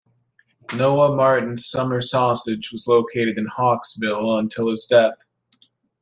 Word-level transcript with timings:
Noah 0.75 1.15
Martin's 1.15 1.67
summer 1.67 2.01
sausage 2.01 2.71
was 2.71 2.87
located 2.87 3.37
in 3.37 3.45
Hawkesville 3.45 4.35
until 4.35 4.71
his 4.71 4.87
death. 4.87 5.27